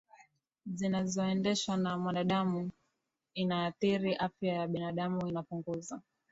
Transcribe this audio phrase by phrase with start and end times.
[0.65, 2.71] zinazoendeshwa na mwanadamu
[3.33, 6.01] Inathiri afya ya binadamu inapunguza